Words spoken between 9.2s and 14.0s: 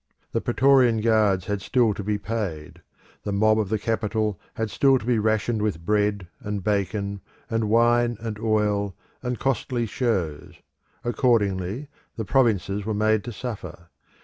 and costly shows. Accordingly the provinces were made to suffer.